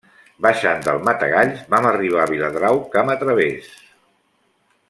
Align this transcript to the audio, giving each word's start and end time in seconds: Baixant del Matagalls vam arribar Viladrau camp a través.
Baixant 0.45 0.79
del 0.87 1.01
Matagalls 1.09 1.61
vam 1.75 1.89
arribar 1.91 2.25
Viladrau 2.33 2.83
camp 2.97 3.15
a 3.17 3.21
través. 3.25 3.73